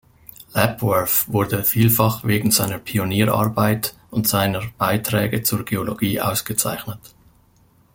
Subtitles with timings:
[0.55, 7.13] Lapworth wurde vielfach wegen seiner Pionierarbeit und seiner Beiträge zur Geologie ausgezeichnet.